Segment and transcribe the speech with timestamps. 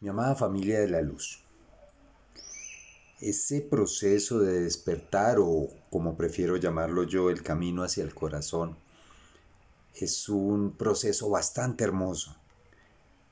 [0.00, 1.42] Mi amada familia de la luz,
[3.20, 8.76] ese proceso de despertar o como prefiero llamarlo yo, el camino hacia el corazón,
[9.96, 12.36] es un proceso bastante hermoso.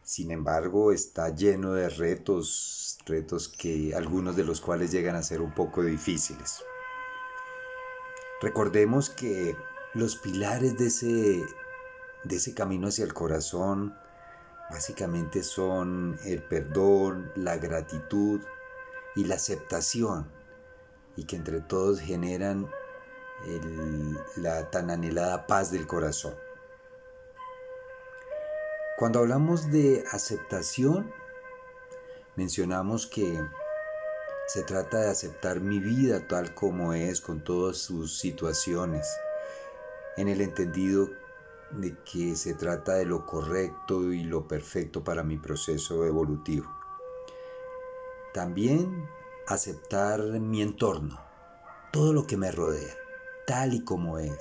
[0.03, 5.43] Sin embargo, está lleno de retos, retos que algunos de los cuales llegan a ser
[5.43, 6.65] un poco difíciles.
[8.43, 9.55] Recordemos que
[9.95, 11.45] los pilares de ese,
[12.25, 13.95] de ese camino hacia el corazón
[14.71, 18.41] Básicamente son el perdón, la gratitud
[19.15, 20.31] y la aceptación
[21.17, 22.69] y que entre todos generan
[24.37, 26.35] la tan anhelada paz del corazón.
[28.99, 31.13] Cuando hablamos de aceptación,
[32.35, 33.39] mencionamos que
[34.47, 39.07] se trata de aceptar mi vida tal como es, con todas sus situaciones,
[40.17, 41.11] en el entendido
[41.71, 46.71] de que se trata de lo correcto y lo perfecto para mi proceso evolutivo.
[48.33, 49.09] También
[49.47, 51.21] aceptar mi entorno,
[51.93, 52.95] todo lo que me rodea,
[53.47, 54.39] tal y como es,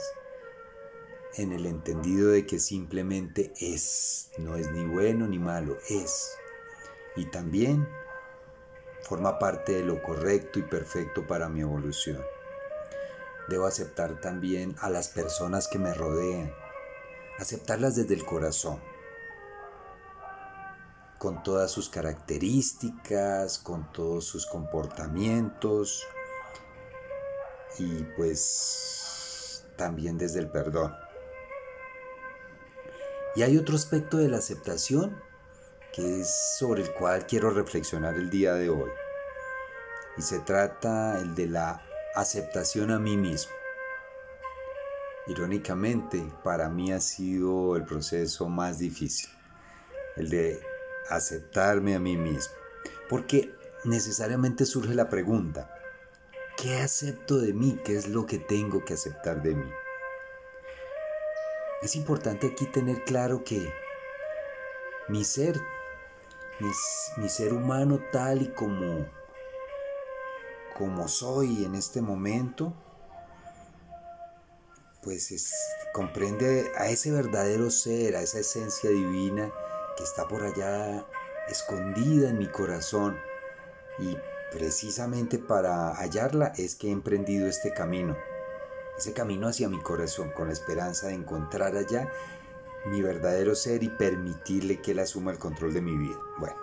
[1.38, 6.32] en el entendido de que simplemente es, no es ni bueno ni malo, es.
[7.16, 7.88] Y también
[9.02, 12.22] forma parte de lo correcto y perfecto para mi evolución.
[13.48, 16.52] Debo aceptar también a las personas que me rodean,
[17.40, 18.82] aceptarlas desde el corazón,
[21.18, 26.06] con todas sus características, con todos sus comportamientos
[27.78, 30.96] y pues también desde el perdón.
[33.36, 35.22] Y hay otro aspecto de la aceptación
[35.96, 38.90] que es sobre el cual quiero reflexionar el día de hoy.
[40.18, 41.82] Y se trata el de la
[42.16, 43.54] aceptación a mí mismo.
[45.28, 49.30] Irónicamente, para mí ha sido el proceso más difícil,
[50.16, 50.62] el de
[51.10, 52.54] aceptarme a mí mismo,
[53.10, 53.54] porque
[53.84, 55.74] necesariamente surge la pregunta,
[56.58, 57.80] ¿qué acepto de mí?
[57.84, 59.72] ¿Qué es lo que tengo que aceptar de mí?
[61.82, 63.72] Es importante aquí tener claro que
[65.08, 65.60] mi ser,
[67.18, 69.08] mi, ser humano tal y como,
[70.76, 72.74] como soy en este momento,
[75.06, 75.54] pues
[75.94, 79.54] comprende a ese verdadero ser, a esa esencia divina
[79.96, 81.06] que está por allá
[81.48, 83.16] escondida en mi corazón.
[84.00, 84.18] Y
[84.52, 88.18] precisamente para hallarla es que he emprendido este camino,
[88.98, 92.12] ese camino hacia mi corazón, con la esperanza de encontrar allá
[92.88, 96.20] mi verdadero ser y permitirle que él asuma el control de mi vida.
[96.40, 96.58] Bueno,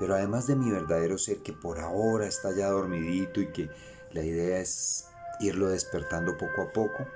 [0.00, 3.70] pero además de mi verdadero ser que por ahora está ya dormidito y que
[4.10, 5.06] la idea es
[5.38, 7.06] irlo despertando poco a poco,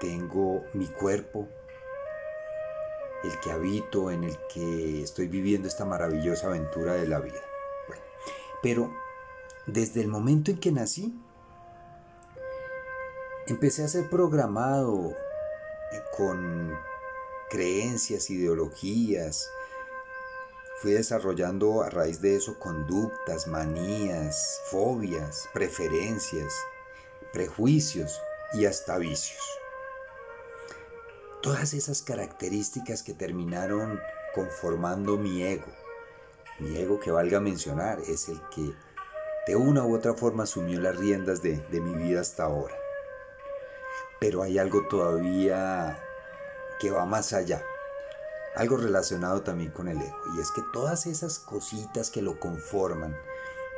[0.00, 1.48] tengo mi cuerpo,
[3.24, 7.40] el que habito, en el que estoy viviendo esta maravillosa aventura de la vida.
[8.62, 8.92] pero
[9.66, 11.14] desde el momento en que nací,
[13.46, 15.10] empecé a ser programado
[15.92, 16.76] eh, con
[17.50, 19.48] creencias, ideologías,
[20.80, 26.52] fui desarrollando a raíz de eso conductas, manías, fobias, preferencias,
[27.32, 28.20] prejuicios
[28.52, 29.42] y hasta vicios
[31.46, 34.00] todas esas características que terminaron
[34.34, 35.72] conformando mi ego.
[36.58, 38.74] Mi ego que valga mencionar es el que
[39.46, 42.74] de una u otra forma asumió las riendas de, mi vida hasta ahora.
[44.18, 45.96] Pero hay algo todavía
[46.80, 47.62] que va más allá.
[48.56, 50.18] Algo relacionado también con el ego.
[50.36, 53.16] Y es que todas esas cositas que lo conforman,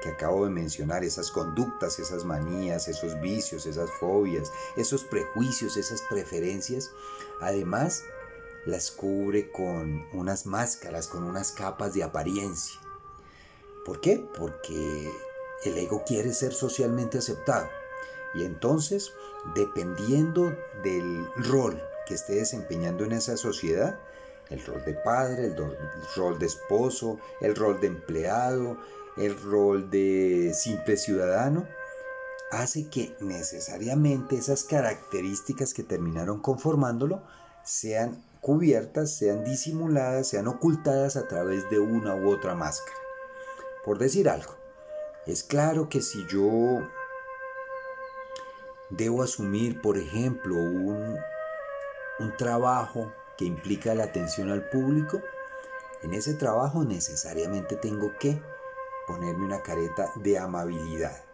[0.03, 6.03] que acabo de mencionar, esas conductas, esas manías, esos vicios, esas fobias, esos prejuicios, esas
[6.09, 6.91] preferencias,
[7.41, 8.05] además
[8.65, 12.79] las cubre con unas máscaras, con unas capas de apariencia.
[13.85, 14.25] ¿Por qué?
[14.37, 15.11] Porque
[15.65, 17.69] el ego quiere ser socialmente aceptado.
[18.35, 19.13] Y entonces,
[19.55, 23.99] dependiendo del rol que esté desempeñando en esa sociedad,
[24.51, 25.57] el rol de padre, el,
[26.17, 28.79] rol de esposo, el rol de empleado,
[29.19, 31.67] el rol de simple ciudadano,
[32.51, 37.23] hace que necesariamente esas características que terminaron conformándolo
[37.65, 42.97] sean cubiertas, sean disimuladas, sean ocultadas a través de una u otra máscara.
[43.85, 44.55] Por decir algo,
[45.27, 46.89] es claro que si yo
[48.91, 51.19] debo asumir, por ejemplo, un,
[52.21, 55.21] un trabajo que implica la atención al público,
[56.03, 58.41] en ese trabajo necesariamente tengo que
[59.09, 61.25] ponerme una careta de amabilidad.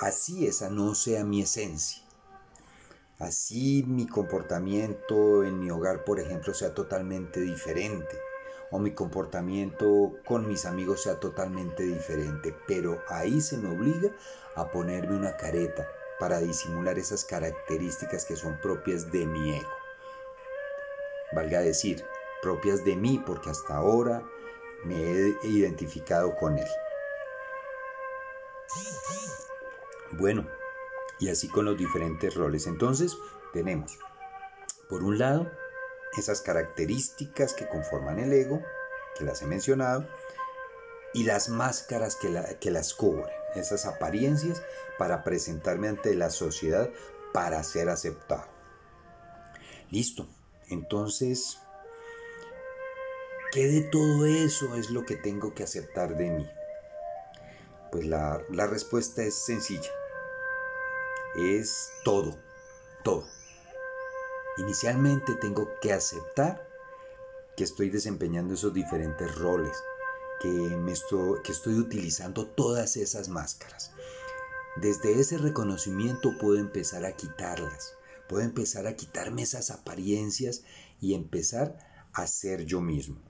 [0.00, 2.02] Así esa no sea mi esencia.
[3.18, 8.16] Así mi comportamiento en mi hogar, por ejemplo, sea totalmente diferente.
[8.70, 14.10] o mi comportamiento con mis amigos sea totalmente diferente, pero ahí se me obliga
[14.56, 15.88] a ponerme una careta
[16.18, 19.70] para disimular esas características que son propias de mi ego.
[21.32, 22.04] Valga decir,
[22.42, 24.22] propias de mí porque hasta ahora
[24.84, 26.68] me he identificado con él.
[30.12, 30.46] Bueno,
[31.18, 32.66] y así con los diferentes roles.
[32.66, 33.16] Entonces,
[33.52, 33.98] tenemos,
[34.88, 35.50] por un lado,
[36.16, 38.62] esas características que conforman el ego,
[39.16, 40.06] que las he mencionado,
[41.14, 44.62] y las máscaras que, que las cubren, esas apariencias
[44.98, 46.90] para presentarme ante la sociedad
[47.32, 48.46] para ser aceptado.
[49.90, 50.26] Listo.
[50.68, 51.58] Entonces,
[53.52, 56.50] ¿qué de todo eso es lo que tengo que aceptar de mí?
[57.90, 59.90] Pues la, la respuesta es sencilla.
[61.40, 62.36] Es todo,
[63.04, 63.24] todo.
[64.56, 66.68] Inicialmente tengo que aceptar
[67.56, 69.76] que estoy desempeñando esos diferentes roles,
[70.40, 73.92] que, me estoy, que estoy utilizando todas esas máscaras.
[74.80, 77.94] Desde ese reconocimiento puedo empezar a quitarlas,
[78.28, 80.64] puedo empezar a quitarme esas apariencias
[81.00, 81.78] y empezar
[82.14, 83.22] a ser yo mismo.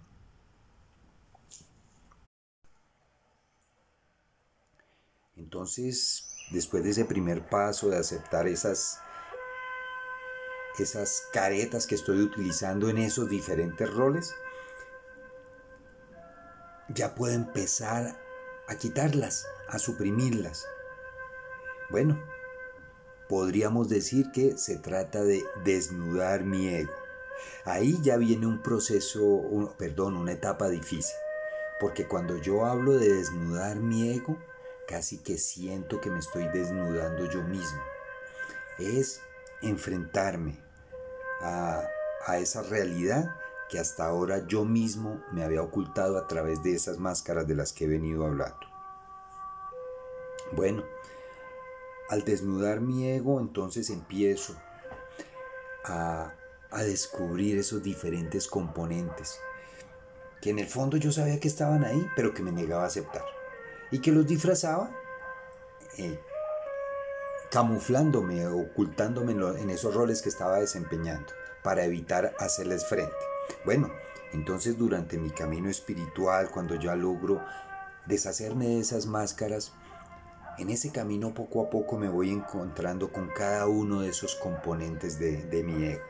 [5.36, 9.00] Entonces, después de ese primer paso de aceptar esas
[10.78, 14.34] esas caretas que estoy utilizando en esos diferentes roles,
[16.88, 18.16] ya puedo empezar
[18.68, 20.66] a quitarlas, a suprimirlas.
[21.90, 22.22] Bueno,
[23.28, 26.92] podríamos decir que se trata de desnudar mi ego.
[27.64, 31.14] Ahí ya viene un proceso, perdón, una etapa difícil,
[31.80, 34.38] porque cuando yo hablo de desnudar mi ego,
[34.88, 37.82] casi que siento que me estoy desnudando yo mismo.
[38.78, 39.20] Es
[39.60, 40.58] enfrentarme,
[41.40, 41.88] a,
[42.38, 43.36] esa realidad
[43.68, 47.72] que hasta ahora yo mismo me había ocultado a través de esas máscaras de las
[47.72, 48.58] que he venido hablando.
[50.52, 50.84] Bueno,
[52.08, 54.54] al desnudar mi ego, entonces empiezo
[55.84, 56.32] a,
[56.70, 59.38] a, descubrir esos diferentes componentes
[60.40, 63.37] que en el fondo yo sabía que estaban ahí, pero que me negaba a aceptar.
[63.90, 64.90] Y que los disfrazaba
[65.96, 66.20] eh,
[67.50, 71.32] camuflándome, ocultándome en esos roles que estaba desempeñando
[71.62, 73.16] para evitar hacerles frente.
[73.64, 73.90] Bueno,
[74.32, 77.42] entonces durante mi camino espiritual, cuando ya logro
[78.06, 79.72] deshacerme de esas máscaras,
[80.58, 85.18] en ese camino poco a poco me voy encontrando con cada uno de esos componentes
[85.18, 86.04] de, de mi ego.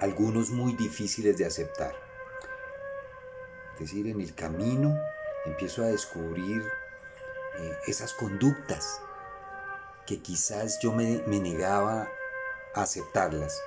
[0.00, 1.94] Algunos muy difíciles de aceptar.
[3.74, 4.98] Es decir, en el camino
[5.46, 6.62] empiezo a descubrir
[7.58, 9.00] eh, esas conductas
[10.06, 12.08] que quizás yo me, negaba
[12.74, 13.62] a aceptarlas.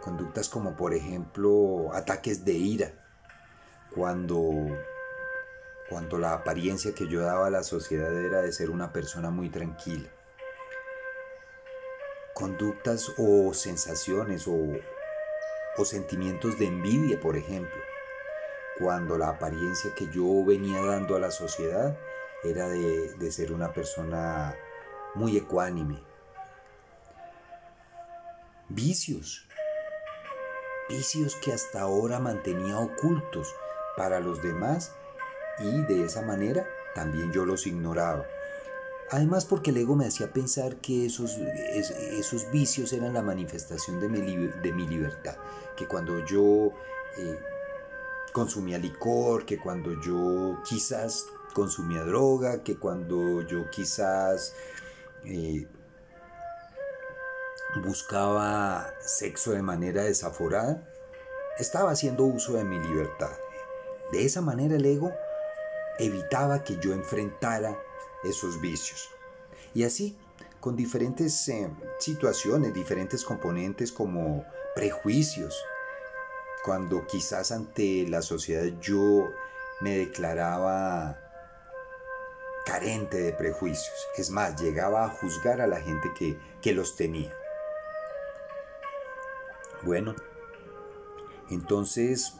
[0.00, 2.92] Conductas como por ejemplo ataques de ira,
[3.94, 4.52] cuando,
[5.88, 9.50] cuando la apariencia que yo daba a la sociedad era de ser una persona muy
[9.50, 10.08] tranquila.
[12.32, 14.56] Conductas o sensaciones o,
[15.76, 17.82] o sentimientos de envidia, por ejemplo,
[18.80, 21.96] cuando la apariencia que yo venía dando a la sociedad
[22.42, 24.56] era de, ser una persona
[25.14, 26.02] muy ecuánime.
[28.70, 29.46] Vicios,
[30.88, 33.54] vicios que hasta ahora mantenía ocultos
[33.96, 34.94] para los demás
[35.58, 38.24] y de esa manera también yo los ignoraba.
[39.10, 44.08] Además porque el ego me hacía pensar que esos, esos vicios eran la manifestación de
[44.08, 45.36] mi, de mi libertad,
[45.76, 46.72] que cuando yo
[47.18, 47.38] eh,
[48.32, 54.54] consumía licor, que cuando yo quizás consumía droga, que cuando yo quizás
[55.24, 55.66] eh,
[57.84, 60.86] buscaba sexo de manera desaforada,
[61.58, 63.32] estaba haciendo uso de mi libertad.
[64.12, 65.12] De esa manera el ego
[65.98, 67.78] evitaba que yo enfrentara
[68.24, 69.08] esos vicios.
[69.74, 70.18] Y así,
[70.60, 74.44] con diferentes eh, situaciones, diferentes componentes como
[74.74, 75.62] prejuicios,
[76.64, 79.30] cuando quizás ante la sociedad yo
[79.80, 81.18] me declaraba
[82.66, 83.94] carente de prejuicios.
[84.16, 87.34] Es más, llegaba a juzgar a la gente que, que los tenía.
[89.82, 90.14] Bueno,
[91.50, 92.34] entonces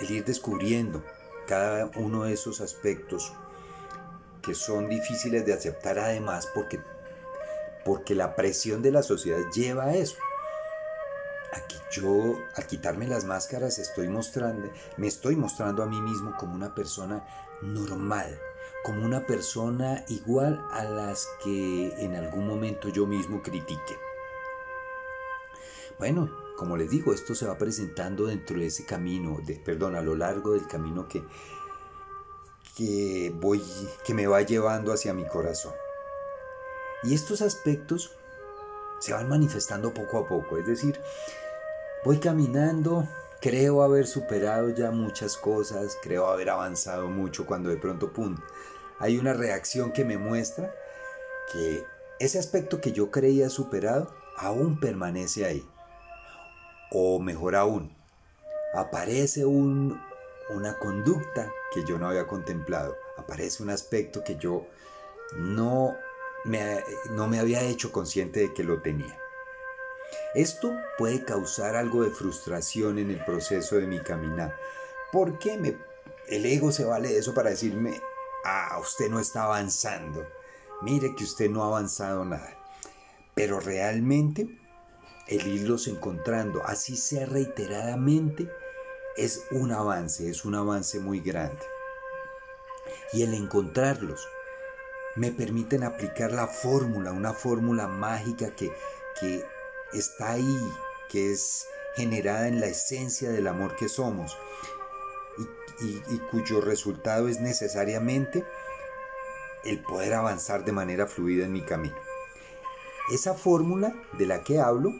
[0.00, 1.04] el ir descubriendo
[1.46, 3.32] cada uno de esos aspectos
[4.42, 6.80] que son difíciles de aceptar además porque,
[7.84, 10.16] porque la presión de la sociedad lleva a eso.
[11.92, 16.74] Yo, al quitarme las máscaras, estoy mostrando, me estoy mostrando a mí mismo como una
[16.74, 17.22] persona
[17.60, 18.40] normal,
[18.82, 23.98] como una persona igual a las que en algún momento yo mismo critiqué.
[25.98, 30.16] Bueno, como les digo, esto se va presentando dentro de ese camino, perdón, a lo
[30.16, 31.22] largo del camino que,
[32.74, 33.62] que, voy,
[34.04, 35.74] que me va llevando hacia mi corazón.
[37.02, 38.16] Y estos aspectos
[39.00, 40.98] se van manifestando poco a poco, es decir,
[42.04, 43.08] voy caminando,
[43.40, 48.36] creo haber superado ya muchas cosas, creo haber avanzado mucho cuando de pronto, ¡pum!,
[48.98, 50.74] hay una reacción que me muestra
[51.52, 51.84] que
[52.18, 55.68] ese aspecto que yo creía superado aún permanece ahí.
[56.90, 57.94] O mejor aún,
[58.74, 60.00] aparece un,
[60.50, 64.66] una conducta que yo no había contemplado, aparece un aspecto que yo
[65.36, 65.96] no
[66.44, 69.21] me, no me había hecho consciente de que lo tenía.
[70.34, 74.56] Esto puede causar algo de frustración en el proceso de mi caminar,
[75.12, 75.76] porque me,
[76.28, 78.00] el ego se vale de eso para decirme,
[78.44, 80.26] ah, usted no está avanzando,
[80.80, 82.56] mire que usted no ha avanzado nada.
[83.34, 84.48] Pero realmente
[85.26, 88.50] el irlos encontrando, así sea reiteradamente,
[89.16, 91.62] es un avance, es un avance muy grande.
[93.12, 94.26] Y el encontrarlos
[95.16, 98.72] me permiten aplicar la fórmula, una fórmula mágica que,
[99.20, 99.44] que
[99.92, 100.58] está ahí,
[101.08, 104.36] que es generada en la esencia del amor que somos
[105.80, 108.44] y, cuyo resultado es necesariamente
[109.64, 111.96] el poder avanzar de manera fluida en mi camino.
[113.10, 114.90] Esa fórmula de la que hablo,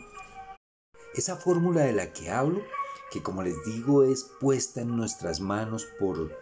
[1.14, 2.62] esa fórmula de la que hablo,
[3.10, 6.36] que como les digo es puesta en nuestras manos por,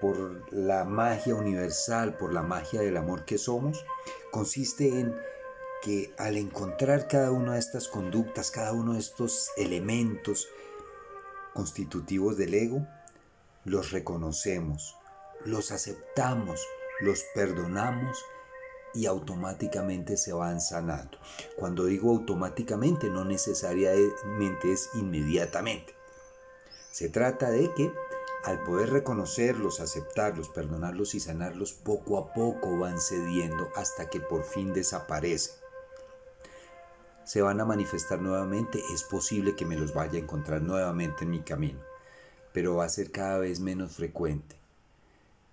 [0.00, 3.84] por la magia universal, por la magia del amor que somos,
[4.30, 5.14] consiste en
[5.84, 10.48] que al encontrar cada una de estas conductas, cada uno de estos elementos
[11.52, 12.86] constitutivos del ego,
[13.66, 14.96] los reconocemos,
[15.44, 16.66] los aceptamos,
[17.00, 18.24] los perdonamos
[18.94, 21.18] y automáticamente se van sanando.
[21.56, 25.94] Cuando digo automáticamente, no necesariamente es inmediatamente.
[26.92, 27.92] Se trata de que
[28.44, 34.44] al poder reconocerlos, aceptarlos, perdonarlos y sanarlos, poco a poco van cediendo hasta que por
[34.44, 35.63] fin desaparecen.
[37.24, 41.30] Se van a manifestar nuevamente, es posible que me los vaya a encontrar nuevamente en
[41.30, 41.80] mi camino
[42.54, 44.56] pero va a ser cada vez menos frecuente.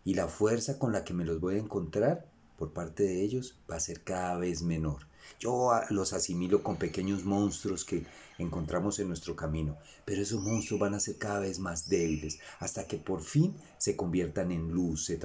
[0.05, 3.57] Y la fuerza con la que me los voy a encontrar por parte de ellos
[3.69, 5.07] va a ser cada vez menor.
[5.39, 8.05] Yo los asimilo con pequeños monstruos que
[8.37, 12.85] encontramos en nuestro camino, pero esos monstruos van a ser cada vez más débiles hasta
[12.85, 15.17] que por fin se conviertan en luz, se,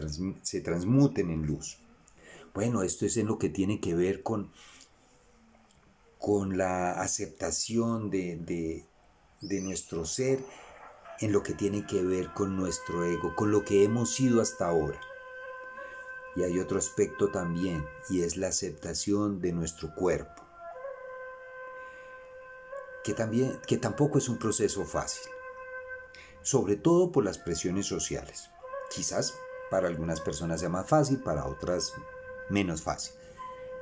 [0.62, 1.76] transmuten en luz.
[2.54, 4.50] Bueno, esto es en lo que tiene que ver con,
[6.26, 8.84] con la aceptación de,
[9.40, 10.40] de, nuestro ser
[11.20, 14.66] en lo que tiene que ver con nuestro ego, con lo que hemos sido hasta
[14.66, 15.00] ahora.
[16.34, 20.42] Y hay otro aspecto también, y es la aceptación de nuestro cuerpo,
[23.04, 25.30] que, también, que tampoco es un proceso fácil,
[26.42, 28.50] sobre todo por las presiones sociales.
[28.90, 29.32] Quizás
[29.70, 31.92] para algunas personas sea más fácil, para otras
[32.50, 33.14] menos fácil.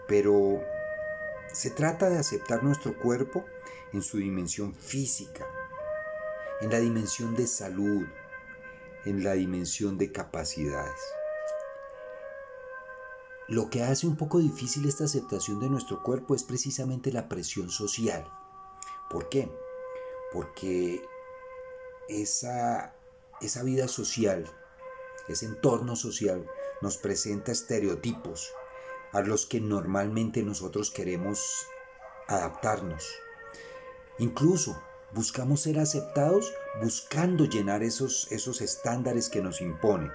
[0.06, 0.60] Pero
[1.54, 3.44] se trata de aceptar nuestro cuerpo
[3.92, 5.46] en su dimensión física,
[6.60, 8.04] en la dimensión de salud,
[9.04, 11.00] en la dimensión de capacidades.
[13.46, 17.70] Lo que hace un poco difícil esta aceptación de nuestro cuerpo es precisamente la presión
[17.70, 18.24] social.
[19.08, 19.48] ¿Por qué?
[20.32, 21.06] Porque
[22.08, 22.96] esa,
[23.40, 24.50] esa vida social,
[25.28, 26.44] ese entorno social,
[26.80, 28.52] nos presenta estereotipos
[29.14, 31.40] a los que normalmente nosotros queremos
[32.26, 33.08] adaptarnos.
[34.18, 34.76] Incluso
[35.12, 36.52] buscamos ser aceptados
[36.82, 40.10] buscando llenar esos, esos estándares que nos imponen.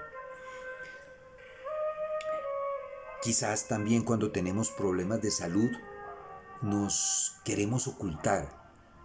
[3.22, 5.72] Quizás también cuando tenemos problemas de salud
[6.62, 8.60] nos queremos ocultar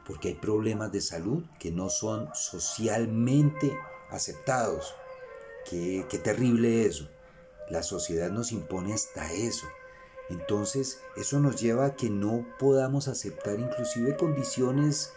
[0.07, 3.77] porque hay problemas de salud que no son socialmente
[4.11, 4.95] aceptados.
[5.71, 7.09] Qué, qué terrible eso.
[7.71, 9.67] La sociedad nos impone hasta eso.
[10.31, 15.13] Entonces eso nos lleva a que no podamos aceptar inclusive condiciones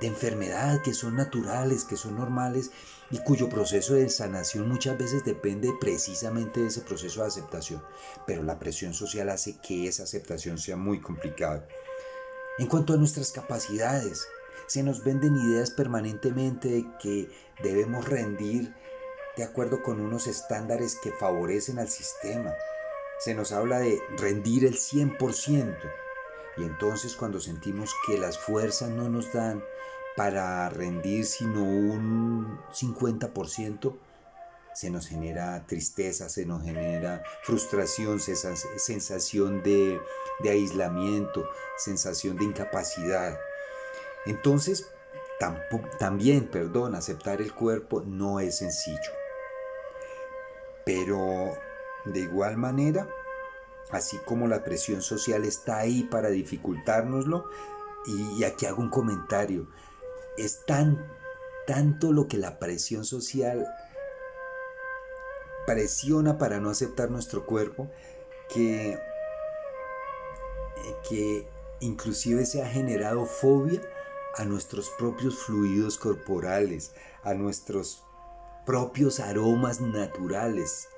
[0.00, 2.70] de enfermedad que son naturales, que son normales
[3.10, 7.82] y cuyo proceso de sanación muchas veces depende precisamente de ese proceso de aceptación.
[8.26, 11.66] Pero la presión social hace que esa aceptación sea muy complicada.
[12.58, 14.26] En cuanto a nuestras capacidades,
[14.66, 17.28] se nos venden ideas permanentemente de que
[17.62, 18.74] debemos rendir
[19.36, 22.52] de acuerdo con unos estándares que favorecen al sistema.
[23.18, 25.76] Se nos habla de rendir el 100%.
[26.56, 29.62] Y entonces cuando sentimos que las fuerzas no nos dan
[30.16, 33.96] para rendir sino un 50%,
[34.78, 40.00] se nos genera tristeza, se nos genera frustración, sensación de,
[40.48, 43.36] aislamiento, sensación de incapacidad.
[44.24, 44.88] Entonces,
[45.98, 49.12] también, perdón, aceptar el cuerpo no es sencillo.
[50.84, 51.58] Pero
[52.04, 53.08] de igual manera,
[53.90, 57.48] así como la presión social está ahí para dificultárnoslo,
[58.06, 59.68] y, aquí hago un comentario,
[60.36, 61.06] es tan,
[61.66, 63.66] tanto lo que la presión social
[65.66, 67.90] presiona para no aceptar nuestro cuerpo
[68.48, 68.98] que,
[71.08, 71.46] que
[71.80, 73.82] inclusive se ha generado fobia
[74.36, 78.02] a nuestros propios fluidos corporales, a nuestros
[78.64, 80.88] propios aromas naturales,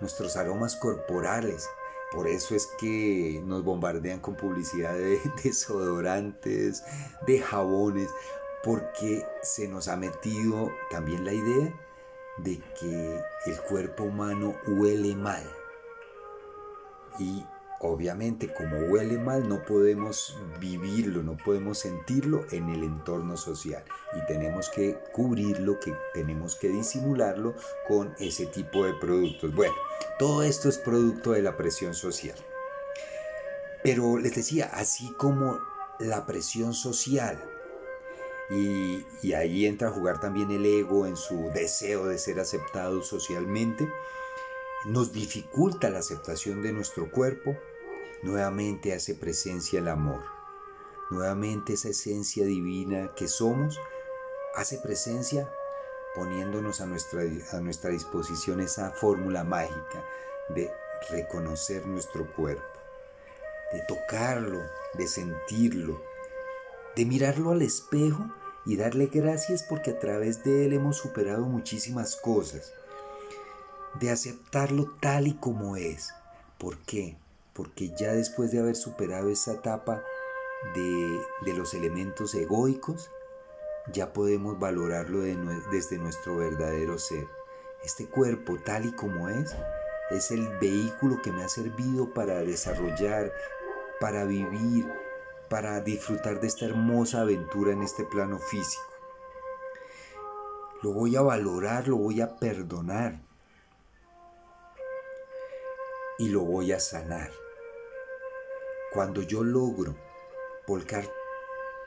[0.00, 1.68] nuestros aromas corporales.
[2.12, 6.82] Por eso es que nos bombardean con publicidad de desodorantes,
[7.26, 8.10] de jabones,
[8.62, 11.74] porque se nos ha metido también la idea
[12.38, 15.44] de que el cuerpo humano huele mal.
[17.80, 23.84] Obviamente como huele mal no podemos vivirlo, no podemos sentirlo en el entorno social
[24.16, 27.54] y tenemos que cubrirlo, que tenemos que disimularlo
[27.86, 29.54] con ese tipo de productos.
[29.54, 29.74] Bueno,
[30.18, 32.36] todo esto es producto de la presión social.
[33.82, 35.58] Pero les decía, así como
[36.00, 37.40] la presión social,
[38.50, 43.02] y, y ahí entra a jugar también el ego en su deseo de ser aceptado
[43.02, 43.88] socialmente,
[44.86, 47.56] nos dificulta la aceptación de nuestro cuerpo,
[48.22, 50.22] nuevamente hace presencia el amor.
[51.10, 53.80] Nuevamente esa esencia divina que somos
[54.54, 55.48] hace presencia
[56.14, 57.22] poniéndonos a nuestra,
[57.52, 60.04] a nuestra disposición esa fórmula mágica
[60.48, 60.70] de
[61.10, 62.62] reconocer nuestro cuerpo,
[63.72, 64.60] de tocarlo,
[64.94, 66.02] de sentirlo,
[66.96, 68.28] de mirarlo al espejo
[68.66, 72.72] y darle gracias porque a través de él hemos superado muchísimas cosas,
[74.00, 76.12] de aceptarlo tal y como es.
[76.58, 77.16] ¿Por qué?
[77.58, 80.04] Porque ya después de haber superado esa etapa
[80.76, 83.10] de, de los elementos egoicos,
[83.92, 85.22] ya podemos valorarlo
[85.72, 87.26] desde nuestro verdadero ser.
[87.84, 89.56] Este cuerpo tal y como es,
[90.10, 93.32] es el vehículo que me ha servido para desarrollar,
[93.98, 94.86] para vivir,
[95.50, 98.84] para disfrutar de esta hermosa aventura en este plano físico.
[100.80, 103.20] Lo voy a valorar, lo voy a perdonar
[106.18, 107.32] y lo voy a sanar.
[108.90, 109.94] Cuando yo logro
[110.66, 111.04] volcar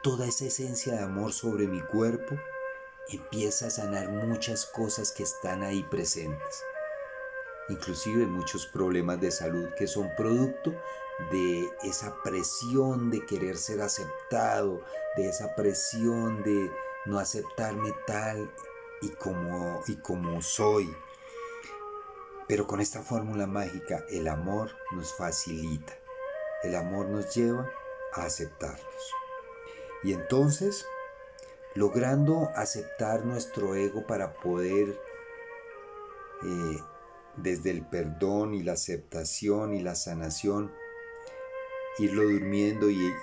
[0.04, 2.36] toda esa esencia de amor sobre mi cuerpo,
[3.10, 6.64] empieza a sanar muchas cosas que están ahí presentes.
[7.70, 10.76] Inclusive muchos problemas de salud que son producto
[11.32, 14.84] de esa presión de querer ser aceptado,
[15.18, 16.72] de esa presión de
[17.06, 18.52] no aceptarme tal
[19.02, 20.96] y como, y como soy.
[22.48, 25.98] Pero con esta fórmula mágica el amor nos facilita,
[26.64, 27.70] el amor nos lleva
[28.14, 29.14] a aceptarnos.
[30.04, 30.86] Y entonces,
[31.76, 35.00] logrando aceptar nuestro ego para poder,
[36.44, 36.80] eh,
[37.38, 40.72] desde el perdón y la aceptación y la sanación,
[41.98, 43.14] irlo durmiendo y,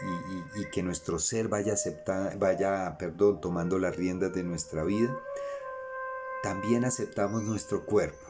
[0.72, 5.16] que nuestro ser vaya, aceptar, vaya perdón, tomando las riendas de nuestra vida,
[6.42, 8.26] también aceptamos nuestro cuerpo.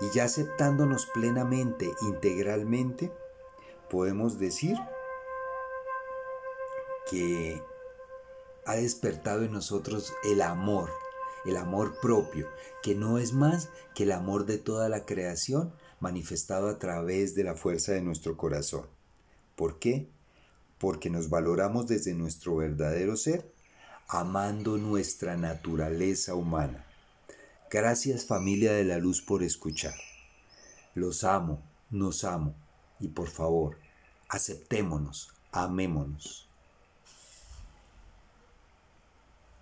[0.00, 3.12] Y ya aceptándonos plenamente, integralmente,
[3.94, 4.76] podemos decir
[7.08, 7.62] que
[8.66, 10.90] ha despertado en nosotros el amor,
[11.44, 12.48] el amor propio,
[12.82, 17.44] que no es más que el amor de toda la creación manifestado a través de
[17.44, 18.88] la fuerza de nuestro corazón.
[19.54, 20.08] ¿Por qué?
[20.78, 23.48] Porque nos valoramos desde nuestro verdadero ser,
[24.08, 26.84] amando nuestra naturaleza humana.
[27.70, 29.94] Gracias familia de la luz por escuchar.
[30.96, 32.56] Los amo, nos amo
[32.98, 33.83] y por favor,
[34.28, 36.53] aceptémonos, amémonos.